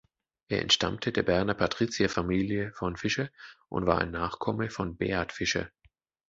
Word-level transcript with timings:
Er 0.47 0.63
entstammte 0.63 1.11
der 1.11 1.21
Berner 1.21 1.53
Patrizierfamilie 1.53 2.73
von 2.73 2.97
Fischer 2.97 3.29
und 3.69 3.85
war 3.85 3.99
ein 3.99 4.09
Nachkomme 4.09 4.71
von 4.71 4.97
Beat 4.97 5.31
Fischer. 5.31 5.69